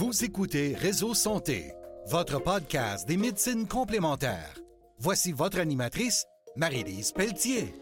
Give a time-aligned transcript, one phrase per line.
[0.00, 1.74] Vous écoutez Réseau Santé,
[2.06, 4.58] votre podcast des médecines complémentaires.
[4.96, 6.24] Voici votre animatrice,
[6.56, 7.74] Marie-Lise Pelletier.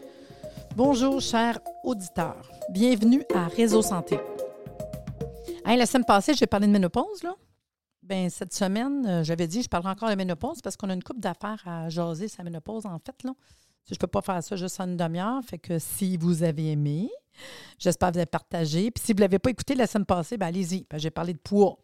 [0.75, 2.51] Bonjour, chers auditeurs.
[2.71, 4.19] Bienvenue à Réseau Santé.
[5.65, 7.23] Hey, la semaine passée, j'ai parlé de ménopause.
[7.23, 7.35] Là.
[8.03, 11.03] Ben, cette semaine, euh, j'avais dit je parlerai encore de ménopause parce qu'on a une
[11.03, 13.23] coupe d'affaires à jaser sa ménopause, en fait.
[13.23, 13.31] Là.
[13.87, 15.41] Je ne peux pas faire ça juste en une demi-heure.
[15.45, 17.09] Fait que si vous avez aimé,
[17.77, 18.91] j'espère que vous avez partagé.
[18.91, 20.85] Puis si vous ne l'avez pas écouté la semaine passée, ben allez-y.
[20.89, 21.79] Ben, j'ai parlé de poids.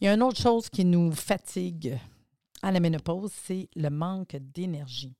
[0.00, 1.98] Il y a une autre chose qui nous fatigue
[2.62, 5.14] à la ménopause, c'est le manque d'énergie.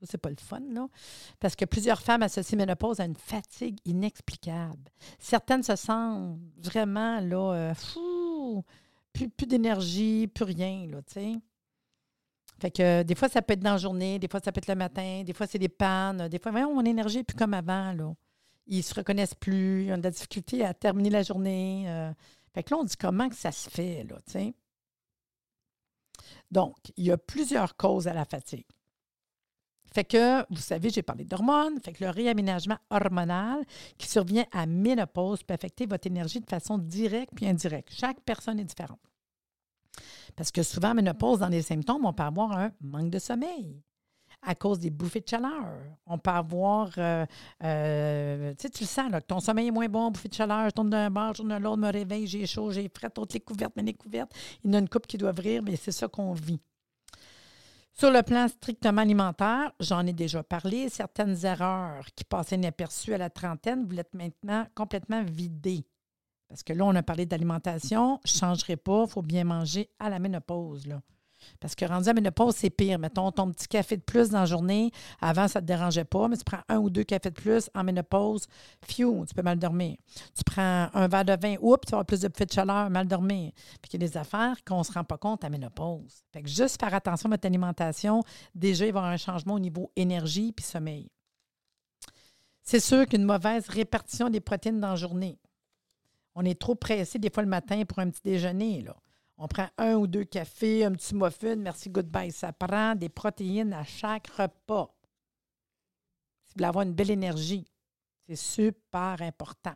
[0.00, 0.88] Ça, c'est pas le fun, là.
[1.38, 4.90] Parce que plusieurs femmes associent ménopause à une fatigue inexplicable.
[5.18, 8.64] Certaines se sentent vraiment, là, euh, fou,
[9.12, 11.32] plus, plus d'énergie, plus rien, là, tu sais.
[12.60, 14.68] Fait que des fois, ça peut être dans la journée, des fois, ça peut être
[14.68, 17.54] le matin, des fois, c'est des pannes, des fois, voyons, mon énergie n'est plus comme
[17.54, 18.14] avant, là.
[18.66, 21.84] Ils se reconnaissent plus, ils ont de la difficulté à terminer la journée.
[21.88, 22.12] euh.
[22.52, 24.54] Fait que là, on dit comment que ça se fait, là, tu sais?
[26.50, 28.66] Donc, il y a plusieurs causes à la fatigue.
[29.92, 31.80] Fait que, vous savez, j'ai parlé d'hormones.
[31.80, 33.64] Fait que le réaménagement hormonal
[33.98, 37.92] qui survient à ménopause peut affecter votre énergie de façon directe puis indirecte.
[37.92, 39.00] Chaque personne est différente.
[40.36, 43.82] Parce que souvent, en ménopause, dans les symptômes, on peut avoir un manque de sommeil
[44.42, 45.66] à cause des bouffées de chaleur.
[46.06, 47.26] On peut avoir, euh,
[47.62, 50.90] euh, tu le sens, que ton sommeil est moins bon, bouffée de chaleur, je tourne
[50.90, 53.72] d'un bar, je tourne de l'autre, me réveille, j'ai chaud, j'ai frais, toutes les couvertes,
[53.76, 54.32] mais les couvertes,
[54.64, 56.60] il y a une coupe qui doit ouvrir, mais c'est ça qu'on vit.
[57.92, 63.18] Sur le plan strictement alimentaire, j'en ai déjà parlé, certaines erreurs qui passaient inaperçues à
[63.18, 65.84] la trentaine, vous l'êtes maintenant complètement vidées.
[66.48, 69.90] Parce que là, on a parlé d'alimentation, je ne changerai pas, il faut bien manger
[69.98, 70.88] à la ménopause.
[71.58, 72.98] Parce que rendu à ménopause, c'est pire.
[72.98, 74.90] Mettons ton petit café de plus dans la journée.
[75.20, 77.70] Avant, ça ne te dérangeait pas, mais tu prends un ou deux cafés de plus
[77.74, 78.46] en ménopause,
[78.84, 79.96] fiou, tu peux mal dormir.
[80.34, 83.06] Tu prends un verre de vin, oups, tu vas avoir plus de de chaleur, mal
[83.06, 83.52] dormir.
[83.82, 86.22] Puis il y a des affaires qu'on ne se rend pas compte à ménopause.
[86.32, 88.22] Fait que juste faire attention à votre alimentation,
[88.54, 91.10] déjà, il va y avoir un changement au niveau énergie puis sommeil.
[92.62, 95.38] C'est sûr qu'une mauvaise répartition des protéines dans la journée.
[96.34, 98.82] On est trop pressé des fois le matin pour un petit déjeuner.
[98.82, 98.96] Là.
[99.42, 102.30] On prend un ou deux cafés, un petit muffin, merci, goodbye.
[102.30, 104.94] Ça prend des protéines à chaque repas.
[106.44, 107.66] Si vous voulez avoir une belle énergie,
[108.28, 109.72] c'est super important.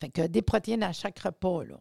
[0.00, 1.78] Fait que des protéines à chaque repas, là.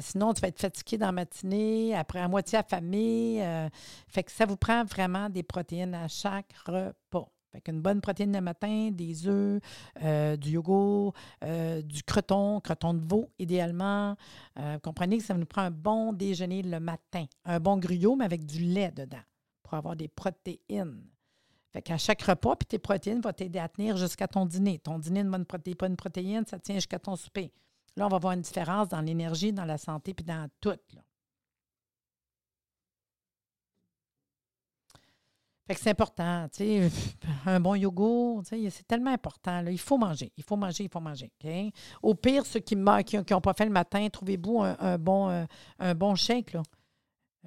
[0.00, 3.42] Sinon, tu vas être fatigué dans la matinée, après à moitié affamé.
[3.42, 3.70] euh,
[4.08, 7.32] fait que ça vous prend vraiment des protéines à chaque repas.
[7.56, 9.62] Fait qu'une bonne protéine le matin, des œufs,
[10.02, 14.14] euh, du yogourt, euh, du croton, croton de veau, idéalement.
[14.58, 17.24] Euh, vous comprenez que ça nous prend un bon déjeuner le matin.
[17.46, 19.22] Un bon gruyot, mais avec du lait dedans,
[19.62, 21.02] pour avoir des protéines.
[21.72, 24.78] Fait qu'à chaque repas, puis tes protéines vont t'aider à tenir jusqu'à ton dîner.
[24.78, 27.54] Ton dîner, une bonne proté- pas une protéine, ça tient jusqu'à ton souper.
[27.96, 30.76] Là, on va voir une différence dans l'énergie, dans la santé, puis dans tout.
[35.66, 36.90] Fait que c'est important, tu sais,
[37.46, 39.60] un bon yogourt, tu sais, c'est tellement important.
[39.62, 39.70] Là.
[39.72, 41.32] Il faut manger, il faut manger, il faut manger.
[42.02, 45.44] Au pire, ceux qui n'ont qui, pas fait le matin, trouvez-vous un, bon, euh,
[45.80, 46.62] un bon shake, là.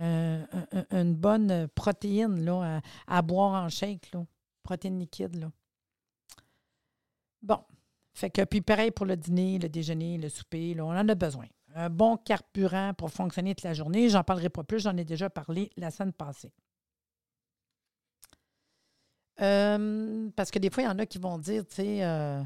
[0.02, 4.25] Euh, un- un- une bonne protéine là, à, à boire en shake, là.
[4.63, 5.36] protéine liquide.
[5.36, 5.51] Là.
[7.41, 7.59] Bon,
[8.13, 11.16] fait que puis pareil pour le dîner, le déjeuner, le souper, là, on en a
[11.16, 11.46] besoin.
[11.75, 14.09] Un bon carburant pour fonctionner toute la journée.
[14.09, 16.51] J'en parlerai pas plus, j'en ai déjà parlé la semaine passée.
[19.41, 22.41] Euh, parce que des fois, il y en a qui vont dire, tu sais, euh,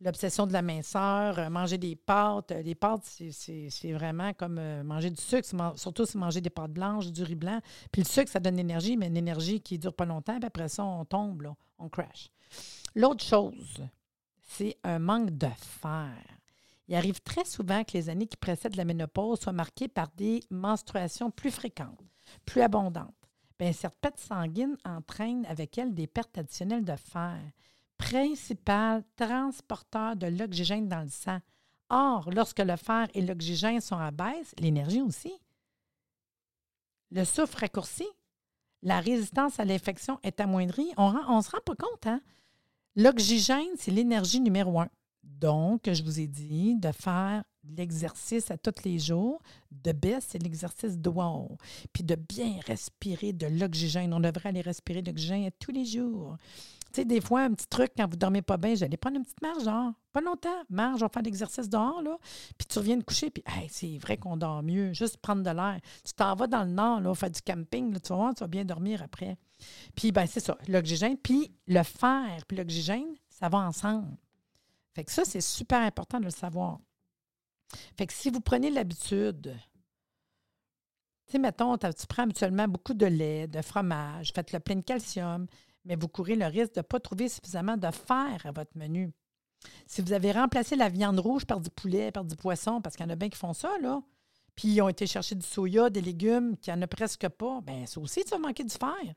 [0.00, 2.52] l'obsession de la minceur, euh, manger des pâtes.
[2.52, 6.72] Euh, Les pâtes, c'est- vraiment comme euh, manger du sucre, surtout si manger des pâtes
[6.72, 7.60] blanches, du riz blanc.
[7.92, 10.38] Puis le sucre, ça donne l'énergie, mais une énergie qui ne dure pas longtemps.
[10.38, 12.30] Puis après ça, on tombe, on crash.
[12.94, 13.82] L'autre chose,
[14.42, 16.14] c'est un manque de fer.
[16.88, 20.40] Il arrive très souvent que les années qui précèdent la ménopause soient marquées par des
[20.50, 22.00] menstruations plus fréquentes,
[22.46, 23.12] plus abondantes.
[23.58, 27.40] Bien, cette perte sanguine entraîne avec elle des pertes additionnelles de fer,
[27.96, 31.40] principal transporteur de l'oxygène dans le sang.
[31.90, 35.32] Or, lorsque le fer et l'oxygène sont à baisse, l'énergie aussi.
[37.10, 38.06] Le souffle raccourci,
[38.82, 40.92] la résistance à l'infection est amoindrie.
[40.96, 42.20] On ne se rend pas compte, hein?
[42.94, 44.88] L'oxygène, c'est l'énergie numéro un.
[45.22, 47.42] Donc, je vous ai dit de faire
[47.76, 49.40] l'exercice à tous les jours.
[49.70, 51.56] De baisse, c'est l'exercice wow.
[51.92, 54.12] Puis de bien respirer de l'oxygène.
[54.12, 56.36] On devrait aller respirer de l'oxygène tous les jours.
[56.92, 59.16] Tu sais, des fois, un petit truc, quand vous ne dormez pas bien, j'allais prendre
[59.16, 59.92] une petite marche dehors.
[60.10, 60.62] Pas longtemps.
[60.70, 62.16] Marche, on va faire l'exercice dehors, là.
[62.56, 64.94] Puis tu reviens de coucher, puis c'est vrai qu'on dort mieux.
[64.94, 65.78] Juste prendre de l'air.
[66.02, 68.48] Tu t'en vas dans le nord, là, faire du camping, tu vas voir, tu vas
[68.48, 69.36] bien dormir après.
[69.94, 71.18] Puis, ben c'est ça, l'oxygène.
[71.18, 74.16] Puis le fer, puis l'oxygène, ça va ensemble.
[74.94, 76.80] Fait que ça, c'est super important de le savoir.
[77.96, 79.54] Fait que si vous prenez l'habitude,
[81.26, 84.84] tu sais, mettons, tu prends habituellement beaucoup de lait, de fromage, faites le plein de
[84.84, 85.46] calcium,
[85.84, 89.12] mais vous courez le risque de ne pas trouver suffisamment de fer à votre menu.
[89.86, 93.04] Si vous avez remplacé la viande rouge par du poulet, par du poisson, parce qu'il
[93.04, 94.00] y en a bien qui font ça, là,
[94.54, 97.60] puis ils ont été chercher du soya, des légumes, qu'il n'y en a presque pas,
[97.60, 99.14] bien, ça aussi, tu vas manquer du fer.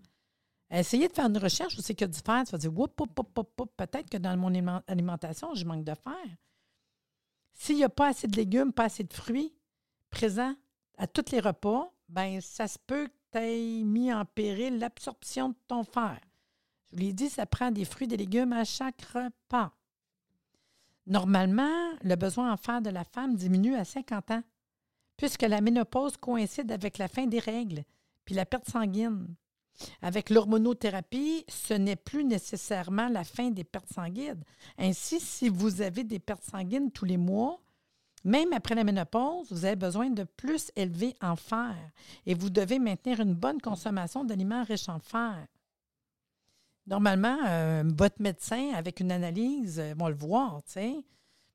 [0.69, 2.43] Essayez de faire une recherche où c'est que du fer.
[2.45, 6.13] Tu vas dire, whoop, peut-être que dans mon alimentation, je manque de fer.
[7.61, 9.53] S'il n'y a pas assez de légumes, pas assez de fruits
[10.09, 10.55] présents
[10.97, 15.49] à tous les repas, ben ça se peut que tu aies mis en péril l'absorption
[15.49, 16.19] de ton fer.
[16.87, 19.75] Je vous l'ai dit, ça prend des fruits et des légumes à chaque repas.
[21.05, 24.43] Normalement, le besoin en fer de la femme diminue à 50 ans,
[25.15, 27.83] puisque la ménopause coïncide avec la fin des règles
[28.25, 29.35] puis la perte sanguine.
[30.01, 34.43] Avec l'hormonothérapie, ce n'est plus nécessairement la fin des pertes sanguines.
[34.77, 37.59] Ainsi, si vous avez des pertes sanguines tous les mois,
[38.23, 41.75] même après la ménopause, vous avez besoin de plus élever en fer
[42.25, 45.47] et vous devez maintenir une bonne consommation d'aliments riches en fer.
[46.87, 50.61] Normalement, euh, votre médecin, avec une analyse, euh, va le voir.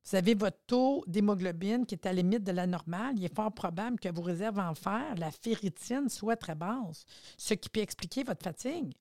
[0.09, 3.15] Vous avez votre taux d'hémoglobine qui est à la limite de la normale.
[3.17, 7.05] Il est fort probable que vos réserves en fer, la ferritine, soient très basses,
[7.37, 8.95] ce qui peut expliquer votre fatigue.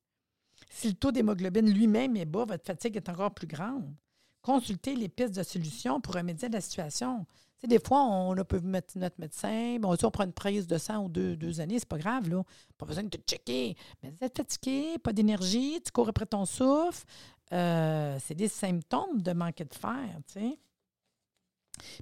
[0.70, 3.94] Si le taux d'hémoglobine lui-même est bas, votre fatigue est encore plus grande.
[4.42, 7.26] Consultez les pistes de solutions pour remédier à la situation
[7.68, 9.78] des fois, on, peut mettre notre médecin.
[9.80, 12.30] Bon, si on prend une prise de sang ou deux, deux années, c'est pas grave,
[12.30, 12.44] là.
[12.78, 13.76] Pas besoin de te checker.
[14.02, 17.06] Mais vous êtes fatigué, pas d'énergie, tu cours après ton souffle.
[17.54, 20.58] Euh, c'est des symptômes de manquer de fer, tu.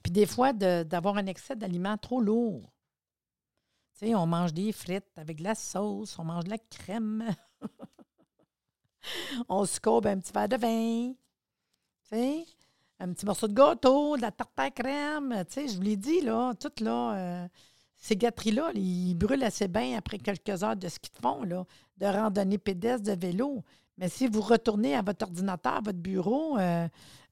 [0.01, 2.71] Puis des fois, d'avoir un excès d'aliments trop lourds.
[3.97, 7.25] Tu sais, on mange des frites avec de la sauce, on mange de la crème.
[9.49, 11.13] on se courbe un petit verre de vin.
[12.09, 12.45] Tu sais,
[12.99, 15.43] un petit morceau de gâteau, de la tarte à crème.
[15.47, 17.47] Tu sais, je vous l'ai dit, là, tout là, euh,
[17.95, 21.65] ces gâteries-là, ils brûlent assez bien après quelques heures de ski de fond, là,
[21.97, 23.63] de randonnée pédestre, de vélo.
[23.97, 26.87] Mais si vous retournez à votre ordinateur, à votre bureau, euh,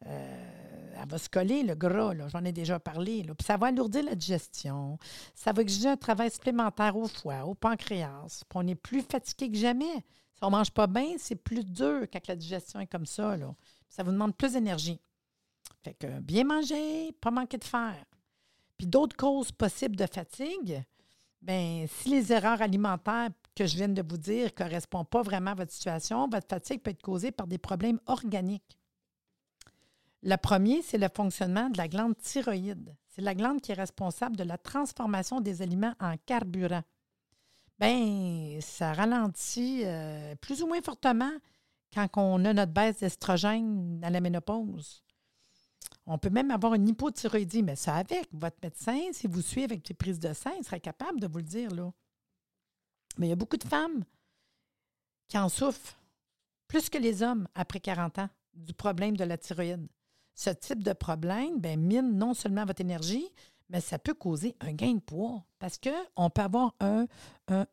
[0.05, 0.70] euh,
[1.01, 3.23] elle va se coller, le gras, j'en ai déjà parlé.
[3.23, 4.97] Puis ça va alourdir la digestion.
[5.33, 8.43] Ça va exiger un travail supplémentaire au foie, au pancréas.
[8.47, 10.03] Puis on est plus fatigué que jamais.
[10.33, 13.35] Si on ne mange pas bien, c'est plus dur quand la digestion est comme ça.
[13.89, 14.99] Ça vous demande plus d'énergie.
[15.83, 17.95] Fait que bien manger, pas manquer de fer.
[18.77, 20.83] Puis d'autres causes possibles de fatigue,
[21.41, 25.51] bien, si les erreurs alimentaires que je viens de vous dire ne correspondent pas vraiment
[25.51, 28.77] à votre situation, votre fatigue peut être causée par des problèmes organiques.
[30.23, 32.95] Le premier, c'est le fonctionnement de la glande thyroïde.
[33.07, 36.83] C'est la glande qui est responsable de la transformation des aliments en carburant.
[37.79, 41.31] Bien, ça ralentit euh, plus ou moins fortement
[41.91, 45.03] quand on a notre baisse d'estrogène à la ménopause.
[46.05, 48.27] On peut même avoir une hypothyroïdie, mais ça avec.
[48.31, 51.37] Votre médecin, si vous suivez avec des prises de sang, il serait capable de vous
[51.37, 51.71] le dire.
[51.71, 51.91] Là.
[53.17, 54.03] Mais il y a beaucoup de femmes
[55.27, 55.97] qui en souffrent,
[56.67, 59.87] plus que les hommes après 40 ans, du problème de la thyroïde.
[60.33, 63.29] Ce type de problème ben, mine non seulement votre énergie,
[63.69, 67.07] mais ça peut causer un gain de poids parce qu'on peut avoir un,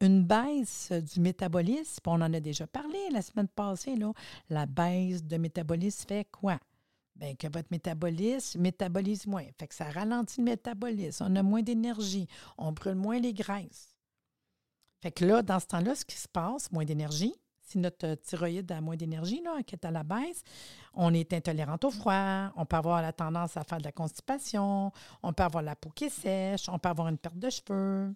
[0.00, 2.02] une baisse du métabolisme.
[2.06, 3.96] On en a déjà parlé la semaine passée.
[4.48, 6.58] La baisse de métabolisme fait quoi?
[7.16, 9.44] Bien, que votre métabolisme métabolise moins.
[9.58, 11.26] Fait que ça ralentit le métabolisme.
[11.28, 12.28] On a moins d'énergie.
[12.56, 13.96] On brûle moins les graisses.
[15.00, 17.34] Fait que là, dans ce temps-là, ce qui se passe, moins d'énergie.
[17.68, 20.42] Si notre thyroïde a moins d'énergie, qui est à la baisse,
[20.94, 24.90] on est intolérant au froid, on peut avoir la tendance à faire de la constipation,
[25.22, 28.14] on peut avoir la peau qui est sèche, on peut avoir une perte de cheveux.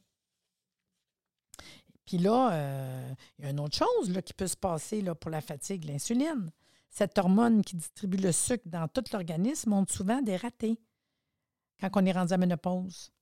[2.06, 5.30] Puis là, euh, il y a une autre chose qui peut se passer là, pour
[5.30, 6.50] la fatigue, l'insuline.
[6.88, 10.80] Cette hormone qui distribue le sucre dans tout l'organisme montre souvent des ratés
[11.78, 13.12] quand on est rendu à ménopause.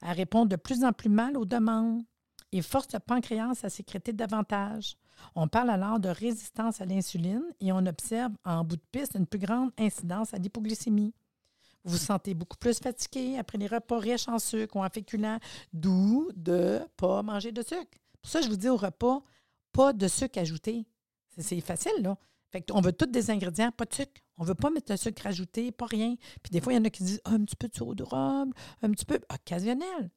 [0.00, 2.02] Elle répond de plus en plus mal aux demandes
[2.52, 4.96] et force le pancréas à sécréter davantage.
[5.34, 9.26] On parle alors de résistance à l'insuline et on observe en bout de piste une
[9.26, 11.14] plus grande incidence à l'hypoglycémie.
[11.84, 15.38] Vous vous sentez beaucoup plus fatigué après les repas riches en sucre ou en féculents,
[15.72, 17.98] d'où de ne pas manger de sucre.
[18.20, 19.22] Pour ça, je vous dis au repas,
[19.72, 20.86] pas de sucre ajouté.
[21.38, 22.16] C'est facile, là.
[22.68, 24.20] Qu'on veut tous des ingrédients, pas de sucre.
[24.38, 26.16] On ne veut pas mettre de sucre ajouté, pas rien.
[26.42, 28.90] Puis des fois, il y en a qui disent un petit peu de rhum, un
[28.90, 30.10] petit peu occasionnel.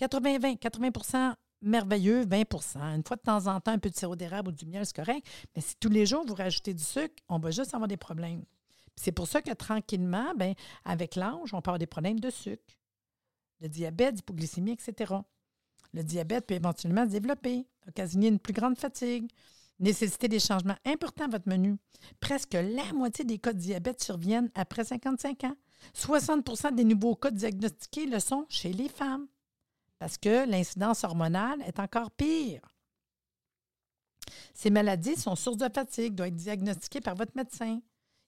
[0.00, 4.50] 80-20, 80, merveilleux, 20% Une fois de temps en temps, un peu de sirop d'érable
[4.50, 5.26] ou du miel, c'est correct.
[5.54, 8.44] Mais si tous les jours, vous rajoutez du sucre, on va juste avoir des problèmes.
[8.96, 10.54] C'est pour ça que tranquillement, ben,
[10.84, 12.62] avec l'âge, on peut avoir des problèmes de sucre,
[13.60, 15.14] de diabète, d'hypoglycémie, etc.
[15.92, 19.28] Le diabète peut éventuellement se développer, occasionner une plus grande fatigue,
[19.80, 21.76] Nécessiter des changements importants à votre menu.
[22.20, 25.56] Presque la moitié des cas de diabète surviennent après 55 ans.
[25.94, 29.26] 60% des nouveaux cas diagnostiqués le sont chez les femmes
[30.04, 32.60] parce que l'incidence hormonale est encore pire.
[34.52, 37.80] Ces maladies sont sources de fatigue, doivent être diagnostiquées par votre médecin.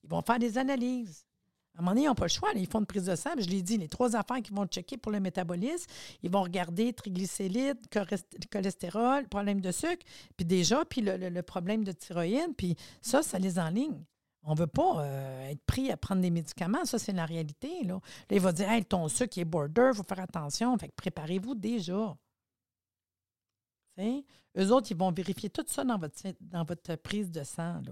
[0.02, 1.26] Ils vont faire des analyses.
[1.75, 2.49] À un moment donné, ils n'ont pas le choix.
[2.54, 3.33] ils font une prise de sang.
[3.38, 5.85] Je l'ai dit, les trois affaires qu'ils vont checker pour le métabolisme,
[6.23, 7.76] ils vont regarder triglycérides,
[8.50, 13.59] cholestérol, problème de sucre, puis déjà, puis le, problème de thyroïde, puis ça, ça les
[13.59, 14.02] enligne.
[14.49, 16.85] On ne veut pas euh, être pris à prendre des médicaments.
[16.85, 17.83] Ça, c'est la réalité.
[17.85, 18.00] Là, là
[18.31, 20.79] il va dire hey, ton sucre est border, il faut faire attention.
[20.79, 22.17] Fait que préparez-vous déjà.
[23.99, 27.83] Eux autres, ils vont vérifier tout ça dans votre, prise de sang.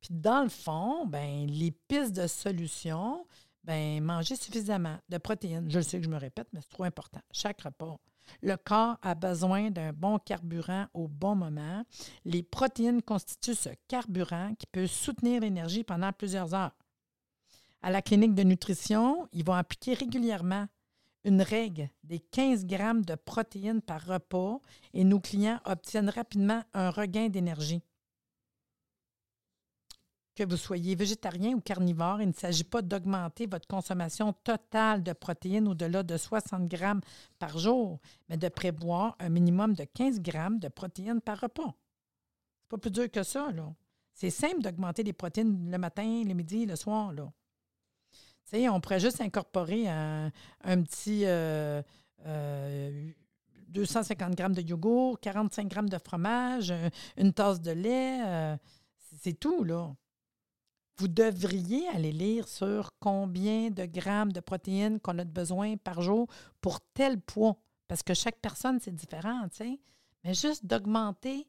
[0.00, 3.26] Puis dans le fond, ben, les pistes de solution,
[3.62, 5.70] ben, manger suffisamment de protéines.
[5.70, 7.20] Je sais que je me répète, mais c'est trop important.
[7.30, 7.98] Chaque repas.
[8.42, 11.84] Le corps a besoin d'un bon carburant au bon moment.
[12.24, 16.76] Les protéines constituent ce carburant qui peut soutenir l'énergie pendant plusieurs heures.
[17.82, 20.66] À la clinique de nutrition, ils vont appliquer régulièrement
[21.24, 24.60] une règle des 15 grammes de protéines par repas
[24.92, 27.82] et nos clients obtiennent rapidement un regain d'énergie
[30.34, 35.12] que vous soyez végétarien ou carnivore, il ne s'agit pas d'augmenter votre consommation totale de
[35.12, 37.00] protéines au-delà de 60 grammes
[37.38, 41.74] par jour, mais de prévoir un minimum de 15 grammes de protéines par repas.
[42.62, 43.72] C'est pas plus dur que ça, là.
[44.12, 47.32] C'est simple d'augmenter les protéines le matin, le midi, le soir, là.
[48.70, 50.30] On pourrait juste incorporer un,
[50.62, 53.42] petit 250 euh,
[54.30, 56.72] euh, grammes de yogourt, 45 grammes de fromage,
[57.16, 58.22] une tasse de lait.
[58.24, 58.56] Euh,
[59.20, 59.92] c'est tout, là
[60.96, 66.28] vous devriez aller lire sur combien de grammes de protéines qu'on a besoin par jour
[66.60, 67.56] pour tel poids.
[67.88, 69.78] Parce que chaque personne, c'est différent, tu.
[70.22, 71.46] Mais juste d'augmenter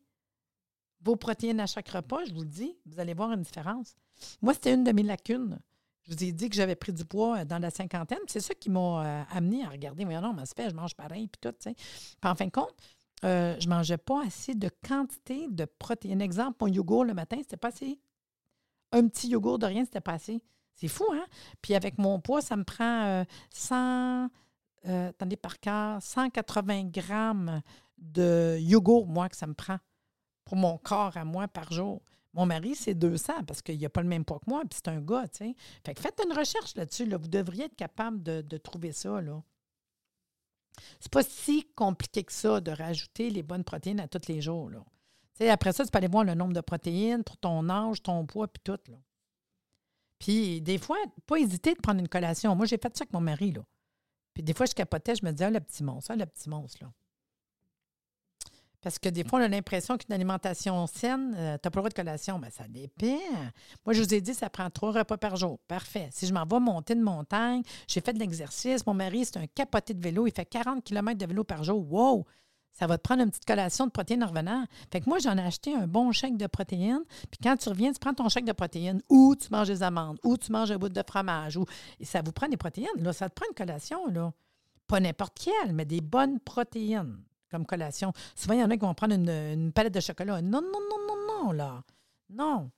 [1.01, 3.95] vos protéines à chaque repas, je vous le dis, vous allez voir une différence.
[4.41, 5.59] Moi, c'était une de mes lacunes.
[6.03, 8.19] Je vous ai dit que j'avais pris du poids euh, dans la cinquantaine.
[8.27, 11.27] C'est ça qui m'a euh, amené à regarder, mais non, mais fait, je mange pareil,
[11.27, 11.73] puis tout, tu sais.
[11.73, 12.75] Puis en fin de compte,
[13.23, 16.21] euh, je ne mangeais pas assez de quantité de protéines.
[16.21, 17.99] Exemple, mon yogourt le matin, c'était pas assez
[18.95, 20.41] un petit yogourt de rien, c'était passé.
[20.73, 21.25] C'est fou, hein?
[21.61, 24.27] Puis avec mon poids, ça me prend 100, euh,
[24.87, 27.61] euh, attendez par cœur, 180 grammes
[27.97, 29.77] de yogourt, moi, que ça me prend
[30.43, 32.01] pour mon corps à moi par jour.
[32.33, 34.89] Mon mari, c'est 200 parce qu'il n'a pas le même poids que moi, puis c'est
[34.89, 35.55] un gars, tu sais.
[35.97, 37.05] Faites une recherche là-dessus.
[37.05, 37.17] Là.
[37.17, 39.41] Vous devriez être capable de, de trouver ça, là.
[40.99, 44.69] C'est pas si compliqué que ça de rajouter les bonnes protéines à tous les jours,
[44.69, 44.83] là
[45.41, 48.47] après ça, tu peux aller voir le nombre de protéines pour ton âge, ton poids,
[48.47, 48.79] puis tout.
[48.89, 48.97] Là.
[50.19, 52.55] Puis des fois, pas hésiter de prendre une collation.
[52.55, 53.53] Moi, j'ai fait ça avec mon mari.
[54.33, 56.49] Puis des fois, je capotais, je me disais, ah, le petit monstre, ah, le petit
[56.49, 56.77] monstre.
[56.81, 56.91] Là.
[58.85, 61.81] Parce que des fois, on a l'impression qu'une alimentation saine, euh, tu n'as pas le
[61.81, 62.37] droit de collation.
[62.37, 63.17] Mais ben, ça dépend.
[63.83, 65.57] Moi, je vous ai dit, ça prend trois repas par jour.
[65.67, 66.09] Parfait.
[66.11, 68.85] Si je m'en vais monter une montagne, j'ai fait de l'exercice.
[68.85, 70.27] Mon mari, c'est un capoté de vélo.
[70.27, 71.91] Il fait 40 km de vélo par jour.
[71.91, 72.27] Wow!
[72.75, 74.65] Ça va te prendre une petite collation de protéines en revenant.
[74.91, 77.03] Fait que moi, j'en ai acheté un bon chèque de protéines.
[77.31, 80.19] Puis quand tu reviens, tu prends ton chèque de protéines ou tu manges des amandes
[80.23, 81.55] ou tu manges un bout de fromage.
[81.55, 81.65] Ou...
[82.03, 82.89] Ça vous prend des protéines.
[82.97, 84.07] Là, ça te prend une collation.
[84.07, 84.33] Là.
[84.87, 88.11] Pas n'importe quelle, mais des bonnes protéines comme collation.
[88.35, 90.41] Souvent, il y en a qui vont prendre une, une palette de chocolat.
[90.41, 91.83] Non, non, non, non, non, là.
[92.29, 92.71] Non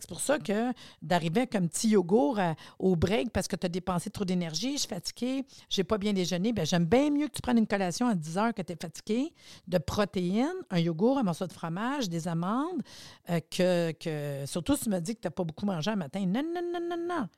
[0.00, 0.72] c'est pour ça que
[1.02, 4.80] d'arriver un petit yogourt euh, au break parce que tu as dépensé trop d'énergie, je
[4.80, 8.06] suis fatiguée, j'ai pas bien déjeuné, bien, j'aime bien mieux que tu prennes une collation
[8.06, 9.32] à 10 heures que tu es fatigué,
[9.68, 12.82] de protéines, un yogourt, un morceau de fromage, des amandes,
[13.30, 16.24] euh, que, surtout si tu me dis que tu n'as pas beaucoup mangé un matin.
[16.26, 17.28] Non, non, non, non, non.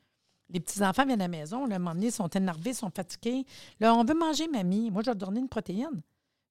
[0.49, 3.45] Les petits-enfants viennent à la maison, là, à un moment donné, sont énervés, sont fatigués.
[3.79, 4.91] Là, on veut manger, mamie.
[4.91, 6.01] Moi, je vais te donner une protéine.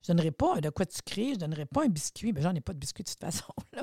[0.05, 2.33] Je ne donnerai pas de quoi tu crées, je ne donnerai pas un biscuit.
[2.33, 3.53] Bien, j'en ai pas de biscuit de toute façon.
[3.73, 3.83] Là.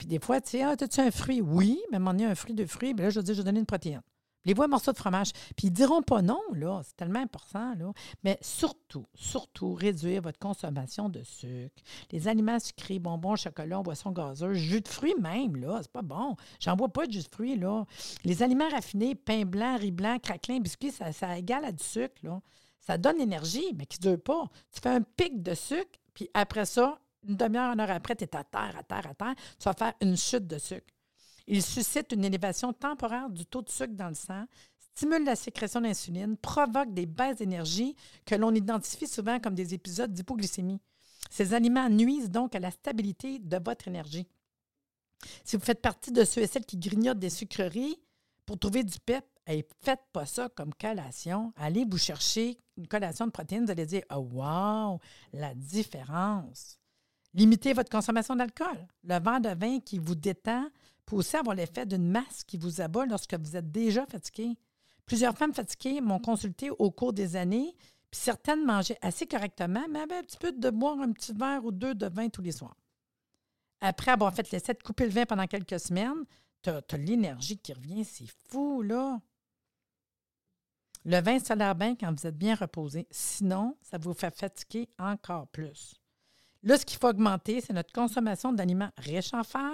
[0.00, 1.42] Puis des fois, tu sais, ah, as-tu un fruit?
[1.42, 3.60] Oui, mais à un fruit, de fruits, bien là, je vais dire, je vais donner
[3.60, 4.00] une protéine.
[4.46, 5.32] Les voix un morceau de fromage.
[5.58, 6.80] Puis ils diront pas non, là.
[6.82, 7.92] C'est tellement important, là.
[8.24, 11.82] Mais surtout, surtout, réduire votre consommation de sucre.
[12.12, 15.80] Les aliments sucrés, bonbons, chocolat, boissons gazeuses, jus de fruits même, là.
[15.82, 16.34] C'est pas bon.
[16.60, 17.84] J'en bois pas de jus de fruits, là.
[18.24, 22.16] Les aliments raffinés, pain blanc, riz blanc, craquelin, biscuits, ça, ça égale à du sucre,
[22.22, 22.40] là.
[22.80, 24.48] Ça donne l'énergie, mais qui ne dure pas.
[24.72, 28.24] Tu fais un pic de sucre, puis après ça, une demi-heure, une heure après, tu
[28.24, 30.92] es à terre, à terre, à terre, tu vas faire une chute de sucre.
[31.46, 34.44] Il suscite une élévation temporaire du taux de sucre dans le sang,
[34.78, 40.12] stimule la sécrétion d'insuline, provoque des baisses d'énergie que l'on identifie souvent comme des épisodes
[40.12, 40.80] d'hypoglycémie.
[41.28, 44.26] Ces aliments nuisent donc à la stabilité de votre énergie.
[45.44, 48.00] Si vous faites partie de ceux et celles qui grignotent des sucreries
[48.46, 51.52] pour trouver du PEP, ne faites pas ça comme collation.
[51.56, 55.00] Allez vous chercher une collation de protéines, vous allez dire Oh, wow,
[55.32, 56.79] la différence.
[57.34, 58.86] Limitez votre consommation d'alcool.
[59.04, 60.66] Le verre de vin qui vous détend
[61.06, 64.56] peut aussi avoir l'effet d'une masse qui vous abat lorsque vous êtes déjà fatigué.
[65.06, 67.74] Plusieurs femmes fatiguées m'ont consulté au cours des années,
[68.10, 71.64] puis certaines mangeaient assez correctement, mais avaient un petit peu de boire un petit verre
[71.64, 72.76] ou deux de vin tous les soirs.
[73.80, 76.24] Après avoir fait l'essai de couper le vin pendant quelques semaines,
[76.62, 79.20] tu as, l'énergie qui revient, c'est fou, là.
[81.04, 83.06] Le vin l'air bien quand vous êtes bien reposé.
[83.10, 85.99] Sinon, ça vous fait fatiguer encore plus.
[86.62, 89.72] Là, ce qu'il faut augmenter, c'est notre consommation d'aliments riches en fer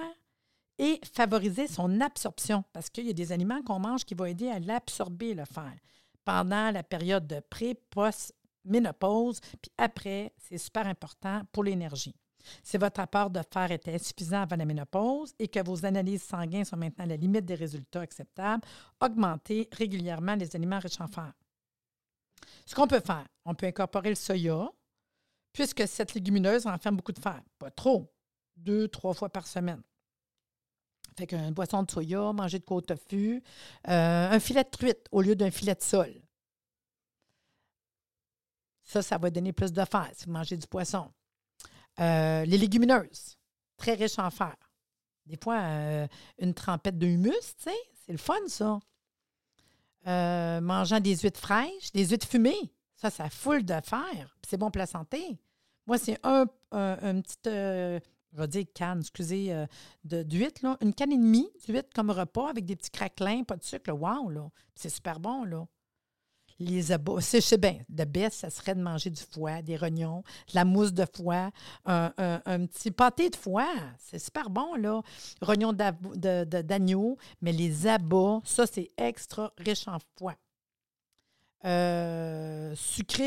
[0.79, 4.49] et favoriser son absorption parce qu'il y a des aliments qu'on mange qui vont aider
[4.49, 5.73] à l'absorber, le fer,
[6.25, 12.15] pendant la période de pré, post, ménopause, puis après, c'est super important pour l'énergie.
[12.63, 16.65] Si votre apport de fer est insuffisant avant la ménopause et que vos analyses sanguines
[16.65, 18.63] sont maintenant à la limite des résultats acceptables,
[19.01, 21.33] augmentez régulièrement les aliments riches en fer.
[22.65, 24.71] Ce qu'on peut faire, on peut incorporer le soya,
[25.57, 27.43] puisque cette légumineuse renferme beaucoup de fer.
[27.59, 28.13] Pas trop,
[28.57, 29.83] deux, trois fois par semaine.
[31.17, 33.43] Fait qu'une boisson de soya, manger de côte tofu,
[33.89, 36.13] euh, un filet de truite au lieu d'un filet de sol.
[38.83, 41.11] Ça, ça va donner plus de fer si vous mangez du poisson.
[42.01, 43.39] Euh, les légumineuses,
[43.79, 44.55] très riches en fer.
[45.25, 46.07] Des fois, euh,
[46.39, 48.79] une trempette de humus, c'est le fun, ça.
[50.07, 54.37] Euh, mangeant des huîtres fraîches, des huîtres fumées, ça, ça foule de fer.
[54.47, 55.41] C'est bon pour la santé.
[55.87, 58.01] Moi, c'est un, un, petit, je
[58.33, 59.67] vais dire canne, excusez,
[60.05, 63.93] d'huîtres, une canne et demie d'huîtres comme repas avec des petits craquelins, pas de sucre.
[63.93, 64.49] Wow, là.
[64.75, 65.67] C'est super bon, là
[66.59, 67.21] les abats.
[67.21, 70.93] Sais bien, le best, ça serait de manger du foie, des rognons, de la mousse
[70.93, 71.51] de foie,
[71.85, 72.11] un,
[72.67, 73.73] petit pâté de foie.
[73.99, 75.03] C'est super bon, là.
[75.41, 80.35] Rognons d'agneau, mais les abats, ça, c'est extra riche en foie.
[81.67, 82.75] Euh,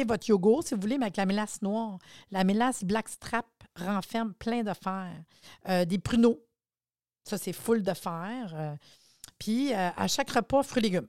[0.08, 2.00] votre yogourt, si vous voulez, mais avec la mélasse noire.
[2.32, 5.12] La mélasse Blackstrap renferme plein de fer.
[5.68, 6.40] Euh, des pruneaux,
[7.24, 8.54] ça, c'est full de fer.
[8.54, 8.76] Euh,
[9.38, 11.08] puis, à chaque repas, fruits et légumes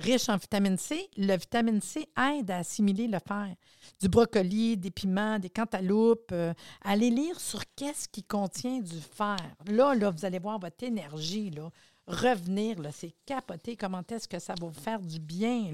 [0.00, 3.54] riche en vitamine C, le vitamine C aide à assimiler le fer.
[4.00, 6.32] Du brocoli, des piments, des cantaloupes.
[6.32, 9.36] Euh, allez lire sur qu'est-ce qui contient du fer.
[9.66, 11.70] Là, vous allez voir votre énergie là,
[12.06, 12.76] revenir.
[12.92, 15.72] C'est capoté comment est-ce que ça va vous faire du bien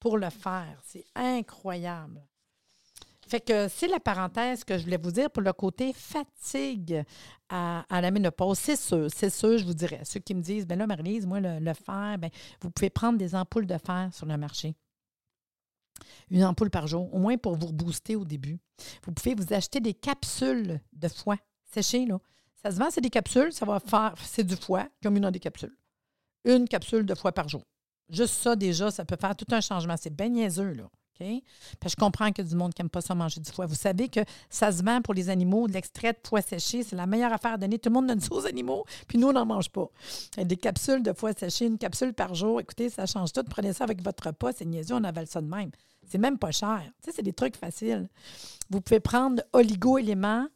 [0.00, 0.80] pour le faire.
[0.84, 2.22] C'est incroyable.
[3.28, 7.04] Fait que c'est la parenthèse que je voulais vous dire pour le côté fatigue
[7.50, 8.58] à, la ménopause.
[8.58, 10.00] C'est sûr, c'est sûr, je vous dirais.
[10.04, 12.30] Ceux qui me disent, ben là, Marie-Lise, moi, le, fer, ben,
[12.62, 14.74] vous pouvez prendre des ampoules de fer sur le marché.
[16.30, 18.58] Une ampoule par jour, au moins pour vous booster au début.
[19.04, 22.18] Vous pouvez vous acheter des capsules de foie séchées, là.
[22.62, 25.38] Ça se vend, c'est des capsules, ça va faire, c'est du foie, comme une des
[25.38, 25.76] capsules.
[26.44, 27.62] Une capsule de foie par jour.
[28.08, 29.96] Juste ça, déjà, ça peut faire tout un changement.
[29.96, 30.88] C'est bien niaiseux, là.
[31.20, 33.66] Je comprends que du monde qui n'aime pas ça manger du foie.
[33.66, 36.82] Vous savez que ça se vend pour les animaux, de l'extrait de foie séché.
[36.82, 37.78] C'est la meilleure affaire à donner.
[37.78, 39.88] Tout le monde donne ça aux animaux, puis nous, on n'en mange pas.
[40.36, 42.60] Des capsules de foie séché, une capsule par jour.
[42.60, 43.42] Écoutez, ça change tout.
[43.44, 44.52] Prenez ça avec votre repas.
[44.52, 45.70] C'est niaiseux, on avale ça de même.
[46.06, 46.82] C'est même pas cher.
[47.02, 48.08] Tu sais, c'est des trucs faciles.
[48.70, 50.46] Vous pouvez prendre oligo-éléments.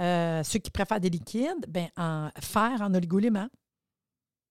[0.00, 3.48] Euh, ceux qui préfèrent des liquides, ben, en fer en oligo-éléments.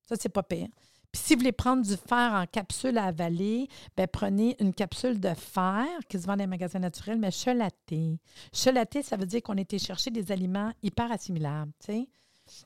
[0.08, 0.68] Ça, c'est pas pire.
[1.12, 5.20] Puis si vous voulez prendre du fer en capsule à avaler, bien, prenez une capsule
[5.20, 8.18] de fer qui se vend dans les magasins naturels, mais chelaté.
[8.54, 11.72] Chelaté, ça veut dire qu'on était chercher des aliments hyper assimilables.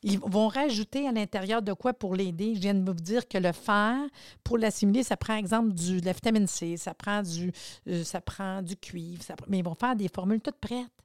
[0.04, 2.56] Ils vont rajouter à l'intérieur de quoi pour l'aider?
[2.56, 3.98] Je viens de vous dire que le fer,
[4.44, 7.52] pour l'assimiler, ça prend, exemple, du, de la vitamine C, ça prend du,
[7.88, 11.05] euh, ça prend du cuivre, mais ils vont faire des formules toutes prêtes.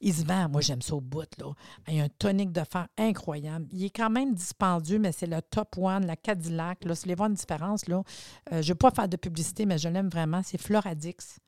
[0.00, 1.28] Il se vend, moi j'aime ça au bout.
[1.38, 1.52] Là.
[1.88, 3.66] Il y a un tonique de fer incroyable.
[3.72, 6.84] Il est quand même dispendieux, mais c'est le top one, la Cadillac.
[6.84, 8.02] Là, si vous voir une différence, euh,
[8.50, 10.42] je ne vais pas faire de publicité, mais je l'aime vraiment.
[10.44, 11.38] C'est Floradix.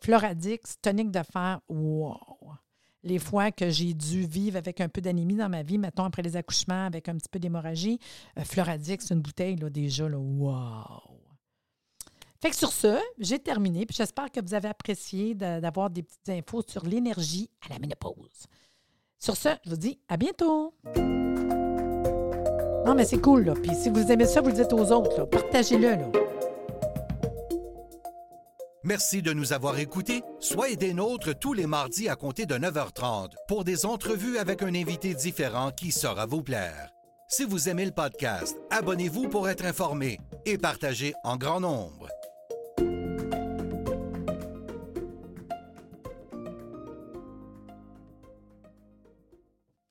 [0.00, 2.18] Floradix, tonique de fer, wow!
[3.02, 6.22] Les fois que j'ai dû vivre avec un peu d'anémie dans ma vie, mettons après
[6.22, 7.98] les accouchements, avec un petit peu d'hémorragie,
[8.38, 11.25] euh, Floradix, une bouteille là, déjà, là, wow!
[12.46, 13.86] Fait que sur ce, j'ai terminé.
[13.86, 18.46] Puis j'espère que vous avez apprécié d'avoir des petites infos sur l'énergie à la ménopause.
[19.18, 20.72] Sur ce, je vous dis à bientôt.
[22.86, 23.54] Non, mais c'est cool, là.
[23.54, 26.08] Puis si vous aimez ça, vous le dites aux autres, Partagez-le, là.
[28.84, 30.22] Merci de nous avoir écoutés.
[30.38, 34.72] Soyez des nôtres tous les mardis à compter de 9h30 pour des entrevues avec un
[34.72, 36.92] invité différent qui saura vous plaire.
[37.28, 42.08] Si vous aimez le podcast, abonnez-vous pour être informé et partagez en grand nombre.